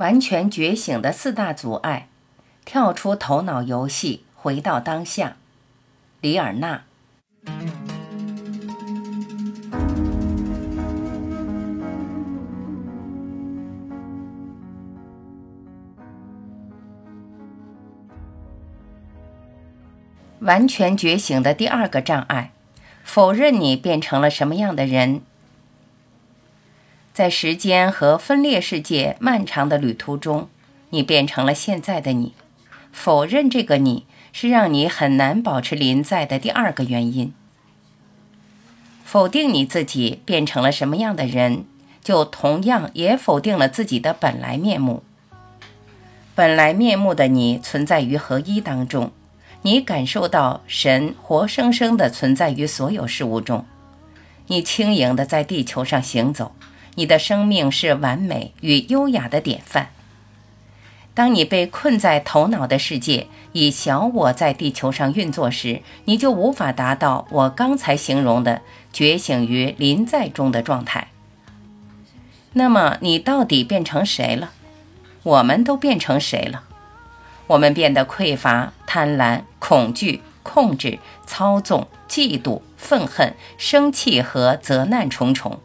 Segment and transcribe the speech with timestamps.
[0.00, 2.08] 完全觉醒的四大阻碍，
[2.64, 5.36] 跳出头脑游戏，回到当下。
[6.22, 6.84] 里尔纳。
[20.38, 22.52] 完全觉醒的第二个障碍，
[23.04, 25.20] 否认你变成了什么样的人。
[27.20, 30.48] 在时间和分裂世界漫长的旅途中，
[30.88, 32.32] 你变成了现在的你。
[32.92, 37.34] 否认这个你是让你很难保持临在的第二个原因。
[39.04, 41.66] 否定你自己变成了什么样的人，
[42.02, 45.02] 就同样也否定了自己的本来面目。
[46.34, 49.12] 本来面目的你存在于合一当中，
[49.60, 53.66] 你感受到神活生生的存在于所有事物中，
[54.46, 56.52] 你轻盈的在地球上行走。
[57.00, 59.88] 你的生命是完美与优雅的典范。
[61.14, 68.60] 当你被困在头脑的世界，以小我在地球上运作时，你就无法达到我刚才形容的
[68.92, 71.08] 觉醒于临在中的状态。
[72.52, 74.50] 那么，你到底变成谁了？
[75.22, 76.64] 我们都变成谁了？
[77.46, 85.58] 我们变得匮乏、贪婪、恐惧、控制、操纵、嫉妒、愤恨、生气和责难重重。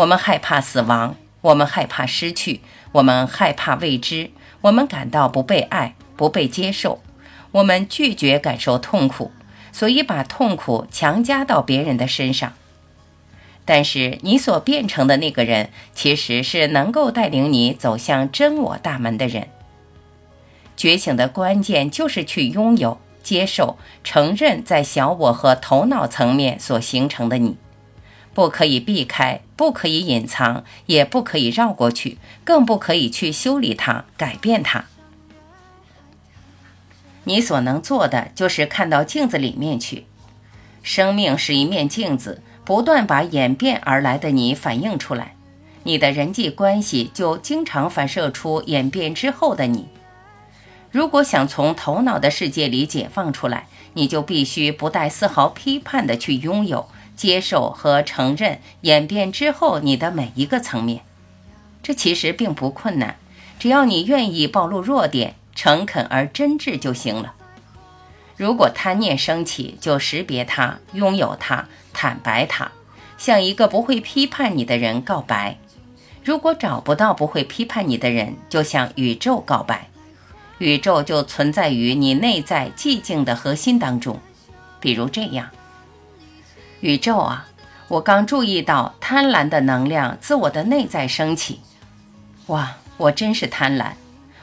[0.00, 2.62] 我们害怕死亡，我们害怕失去，
[2.92, 4.30] 我们害怕未知，
[4.62, 7.02] 我们感到不被爱、不被接受，
[7.52, 9.30] 我们拒绝感受痛苦，
[9.72, 12.54] 所以把痛苦强加到别人的身上。
[13.66, 19.48] 但是你所变成的那个人，其实是能够带领你走向真我大门的人。
[20.78, 27.58] 觉醒的关键就是去拥有、接受、承认，在小我和头脑层面所形成的你。
[28.32, 34.84] 不可以避开，不可以隐藏，也不可以绕过去，更不可以去修理它、改变它。
[37.24, 40.06] 你所能做的就是看到镜子里面去。
[40.82, 45.34] 生命是一面镜子，不断把演变而来的你反映出来。
[45.82, 49.88] 你的人际关系就经常反射出演变之后的你。
[50.90, 56.88] 如果想从头脑的世界里解放出来，你就必须不带丝毫批判的去拥有。
[57.20, 61.02] 接受和承认演变之后你的每一个层面，
[61.82, 63.16] 这其实并不困难，
[63.58, 67.34] 只要你愿意暴露弱点，诚恳而真挚就行了。
[68.38, 72.72] 如果贪念升起，就识别它，拥有它，坦白它，
[73.18, 75.58] 向一个不会批判你的人告白。
[76.24, 79.90] 如果找不到不会批判你的人，就向宇宙告白。
[80.56, 84.18] 宇宙就存在于你内在寂静的核心当中，
[84.80, 85.50] 比如这样。
[86.80, 87.46] 宇宙啊，
[87.88, 91.60] 我刚注意到贪婪的能量自我的内在升起。
[92.46, 93.92] 哇，我真是贪婪！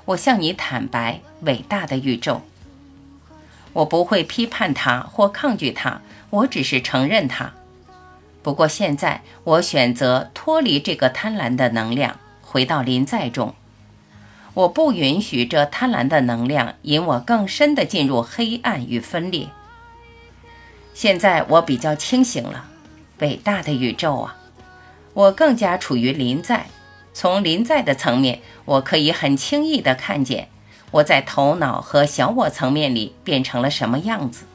[0.06, 2.44] 我向你坦白，伟大的宇宙。
[3.74, 7.54] 我不会批判它或抗拒它，我只是承认它。
[8.44, 13.56] 不过现在我选择脱离这个贪婪的能量，回到临在中。
[14.54, 19.50] 我不允许这贪婪的能量引我更深地进入黑暗与分裂。
[20.98, 22.66] 现在我比较清醒了，
[23.20, 24.36] 伟大的宇宙啊！
[25.14, 26.66] 我更加处于临在，
[27.14, 30.50] 从临在的层面，我可以很轻易地看见
[30.90, 34.46] 我在头脑和小我层面里变成了什么样子。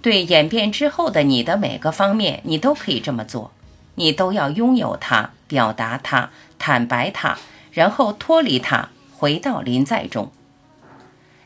[0.00, 3.50] 对演变之后的你的每个方面，你都可以这么做，
[3.96, 7.36] 你都要拥有它，表达它，坦白它，
[7.72, 10.30] 然后脱离它，回到临在中。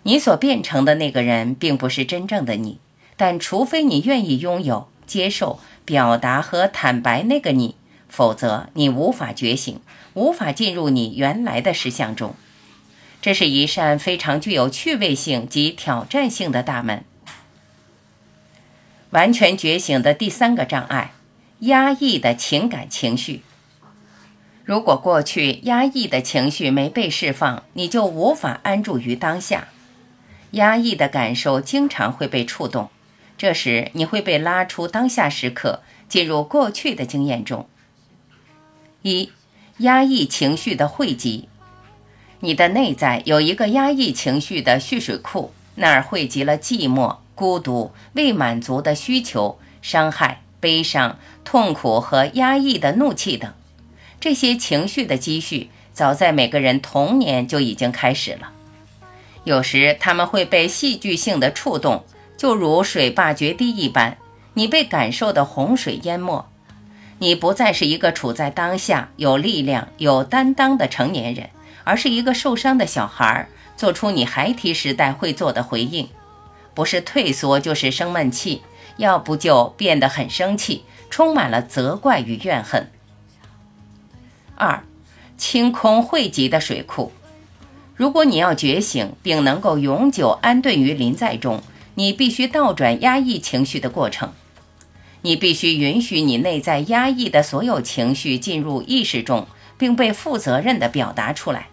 [0.04, 2.78] 你所变成的那个人，并不是真正的你，
[3.16, 7.74] 但除非你愿意拥有、接受、表达和坦白那个你，
[8.08, 9.80] 否则你无法觉醒，
[10.12, 12.34] 无法进入你原来的实相中。
[13.22, 17.02] 这是一扇非常具有趣味性及挑战性的大门。
[19.10, 21.12] 完全觉醒的第三个障碍：
[21.60, 23.40] 压抑的情感情绪。
[24.64, 29.68] 如果过去压抑的情绪没被释放，你就无法安住于当下。
[30.54, 32.90] 压抑的感受经常会被触动，
[33.38, 37.68] 这时你会被拉出当下时刻，进入过去的经验中。
[39.02, 39.30] 一、
[39.78, 41.48] 压抑情绪的汇集，
[42.40, 53.52] 你的内在有一个压抑情绪的蓄水库，那儿汇集了寂寞、孤独、未满足的需求、伤害、悲伤、痛苦和压抑的怒气等。
[54.18, 58.52] 这些情绪的积蓄，早在每个人童年就已经开始了。
[59.44, 62.04] 有时他们会被戏剧性的触动，
[62.36, 64.16] 就如水坝决堤一般，
[64.54, 66.46] 你被感受的洪水淹没。
[67.18, 71.50] 你不再是一个处在当下、有力量、有担当的成年人，
[71.84, 73.46] 而是一个受伤的小孩，
[73.76, 76.08] 做出你孩提时代会做的回应，
[76.74, 78.62] 不是退缩就是生闷气，
[78.96, 82.90] 要不就变得很生气，充满了责怪与怨恨。
[84.56, 84.82] 二，
[85.36, 87.12] 清空汇集的水库。
[87.96, 91.62] 如果你要觉醒并能够永久安顿于临在中，
[91.94, 94.32] 你必须倒转压抑情绪的过程。
[95.22, 99.46] 你必须允许你内在压抑的所有情绪进入意识中，
[99.78, 101.68] 并被负责任地表达出来。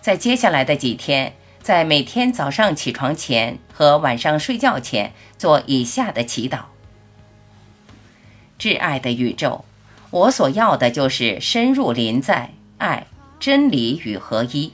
[0.00, 6.60] 在接下来的几天，在每天早上起床前和晚上睡觉前做以下的祈祷：
[8.58, 9.64] 挚爱的宇宙，
[10.10, 13.06] 我所要的就是深入临在、爱、
[13.40, 14.72] 真理与合一。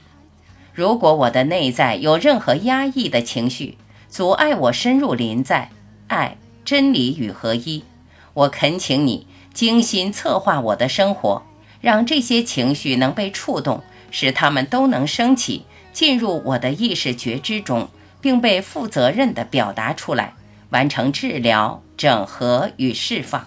[0.75, 3.77] 如果我的内在有任何压抑的情绪，
[4.09, 5.69] 阻碍我深入临在、
[6.07, 6.37] 爱。
[6.65, 7.83] 真理与合一，
[8.33, 11.43] 我恳请你精心策划我的生活，
[11.79, 15.63] 让这些情绪能被触动，使它们都能升起，
[15.93, 17.87] 进入我的意识觉知中，
[18.19, 20.33] 并被负责任地表达出来，
[20.71, 23.45] 完成治疗、整合与释放。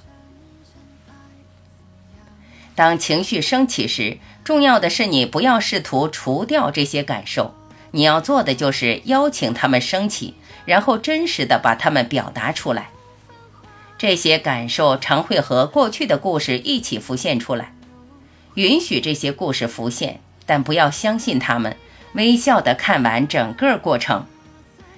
[2.79, 7.53] 当情绪升起时，重要的是你不要试图除掉这些感受，
[7.91, 10.35] 你要做的就是邀请它们升起，
[10.65, 12.91] 然后真实的把它们表达出来。
[13.99, 17.75] 这些感受常会和过去的故事一起浮现出来，
[18.55, 21.77] 允许这些故事浮现，但不要相信他们。
[22.13, 24.25] 微笑的看完整个过程。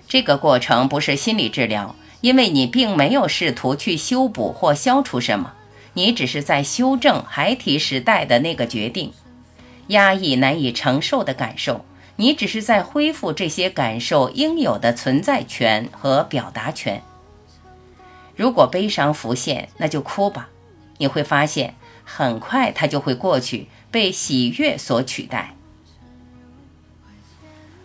[0.06, 5.54] 这个过程不是心理治疗，因为你并没有试图去修补或消除什么，
[5.94, 9.12] 你只是在修正孩提时代的那个决定，
[9.88, 11.84] 压抑难以承受的感受。
[12.16, 17.02] 你只是在恢复这些感受应有的存在权和表达权。
[18.36, 20.50] 如果悲伤浮现，那就哭吧。
[20.98, 25.54] 你会发现，很快它就会过去，被喜悦所取代。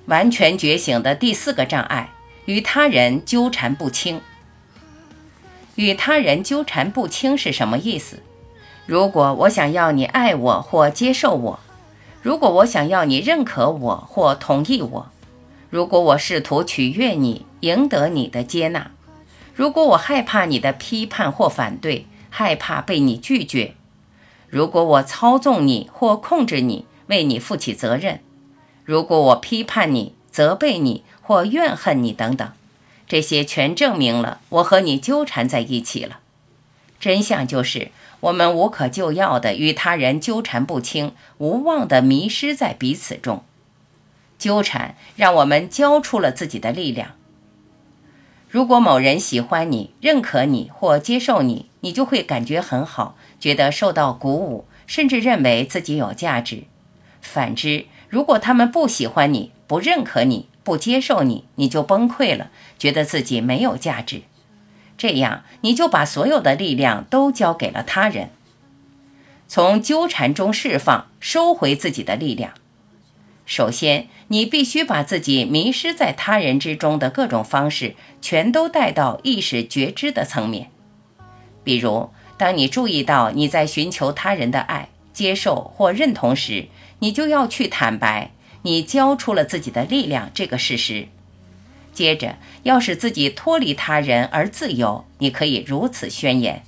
[0.07, 2.09] 完全觉醒的第四个障碍：
[2.45, 4.21] 与他人纠缠不清。
[5.75, 8.19] 与他人纠缠不清是什么意思？
[8.85, 11.59] 如果我想要你爱我或接受我，
[12.21, 15.07] 如果我想要你认可我或同意我，
[15.69, 18.91] 如果我试图取悦你，赢得你的接纳。
[19.53, 23.73] 如果我害怕你的批判或反对，害怕被你拒绝；
[24.49, 28.19] 如果我操纵你或控制你，为你负起责任；
[28.83, 32.49] 如果我批判你、责备你或怨恨你等等，
[33.07, 36.19] 这些全证明了我和你纠缠在一起了。
[36.99, 37.91] 真相就是，
[38.21, 43.43] 我们无可救药的与他人纠缠不清，无望的迷失在彼此中。
[44.39, 47.11] 纠缠让我们交出了自己的力量。
[48.49, 56.63] 如果某人喜欢你、认可你或接受你，你就会感觉很好，觉得受到鼓舞，甚至认为自己有价值。
[57.21, 64.23] 反之，如果他们不喜欢你、不认可你、不接受你，你就崩溃了，觉得自己没有价值。
[64.97, 68.31] 这样，你就把所有的力量都交给了他人，
[69.47, 72.53] 从纠缠中释放，收回自己的力量。
[73.45, 80.71] 首先，你必须把自己迷失在他人之中的各种方式，全都带到意识觉知的层面。
[81.63, 86.69] 比如，当你注意到你在寻求他人的爱、接受或认同时，
[86.99, 88.31] 你就要去坦白
[88.65, 91.07] 你交出了自己的力量这个事实。
[91.93, 96.63] 接着，要使自己脱离他人而自由，你可以如此宣言：“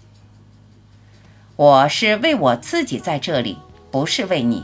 [1.58, 3.58] 我是为我自己在这里，
[3.89, 4.63] 不是为你。”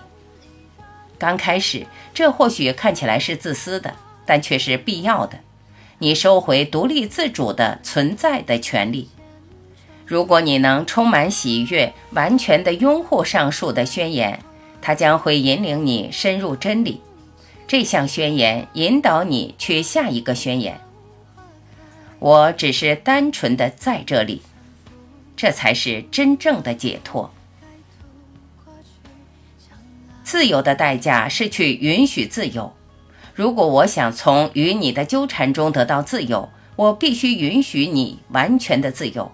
[1.18, 3.96] 刚开始，这或许看起来是自私的，
[4.28, 5.40] 但却是必要的。
[5.98, 9.10] 你收回独立自主的存在的权利。
[10.06, 14.40] 如果你能充满喜悦，完全的拥护上述的宣言，
[14.84, 17.02] 它将会引领你深入真理。
[17.74, 20.80] 这项宣言引导你去下一个宣言。
[22.20, 24.44] 我只是单纯的在这里，
[25.36, 27.34] 这才是真正的解脱。
[30.24, 32.72] 自由的代价是去允许自由。
[33.34, 39.32] 如果我想从与你的纠缠中得到自由，我必须允许你完全的自由。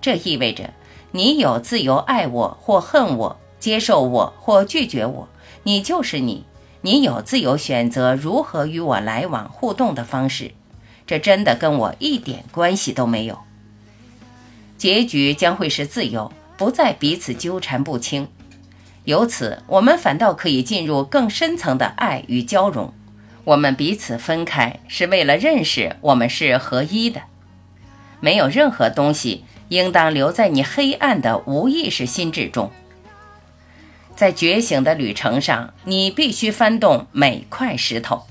[0.00, 0.74] 这意味着
[1.12, 5.28] 你有自由爱我或恨我，接受我或拒绝我。
[5.62, 6.42] 你就是你，
[6.80, 10.52] 你有自由选择如何与我来往互动的方式。
[11.06, 13.38] 这真的跟我一点关系都没有。
[14.76, 18.28] 结局将会是自由，不再彼此纠缠不清。
[19.04, 22.92] 由此，我们反倒可以进入更深层的爱与交融。
[23.44, 27.22] 我们彼此分开，是为了认识我们是合一的。
[28.20, 32.70] 没有任何东西应当留在你黑暗的无意识心智中。
[34.18, 38.24] 在觉醒的旅程上，你必须翻动每块石头。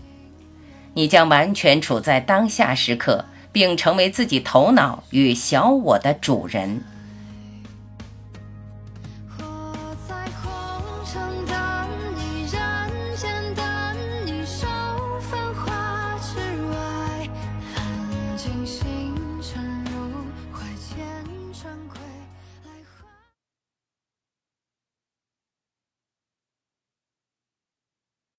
[0.96, 6.84] 你将完全处在当下时刻，并成为自己头脑与小我的主人。
[9.30, 10.14] 活在
[10.44, 10.52] 空
[11.10, 11.47] 城